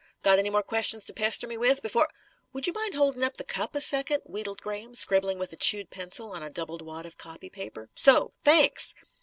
Got 0.23 0.39
any 0.39 0.49
more 0.49 0.63
questions 0.63 1.05
to 1.05 1.13
pester 1.13 1.45
me 1.45 1.57
with, 1.57 1.83
b'fore" 1.83 2.07
"Would 2.53 2.65
you 2.65 2.73
mind 2.73 2.95
holding 2.95 3.21
up 3.23 3.37
the 3.37 3.43
cup, 3.43 3.75
a 3.75 3.81
second?" 3.81 4.23
wheedled 4.25 4.59
Graham, 4.59 4.95
scribbling 4.95 5.37
with 5.37 5.53
a 5.53 5.57
chewed 5.57 5.91
pencil 5.91 6.31
on 6.31 6.41
a 6.41 6.49
doubled 6.49 6.81
wad 6.81 7.05
of 7.05 7.19
copy 7.19 7.51
paper. 7.51 7.87
"So! 7.93 8.33
Thanks!" 8.43 8.95